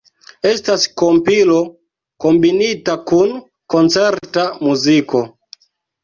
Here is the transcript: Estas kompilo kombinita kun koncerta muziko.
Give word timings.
Estas 0.51 0.85
kompilo 0.99 1.57
kombinita 2.23 2.95
kun 3.11 3.35
koncerta 3.75 4.47
muziko. 4.69 5.21